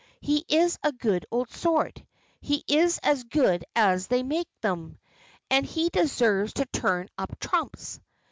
He 0.19 0.43
is 0.49 0.79
a 0.81 0.91
good 0.91 1.27
old 1.29 1.51
sort; 1.51 2.01
he 2.39 2.63
is 2.67 2.99
as 3.03 3.23
good 3.23 3.63
as 3.75 4.07
they 4.07 4.23
make 4.23 4.49
them, 4.61 4.97
and 5.51 5.63
he 5.63 5.89
deserves 5.89 6.53
to 6.53 6.65
turn 6.65 7.07
up 7.19 7.37
trumps." 7.39 7.99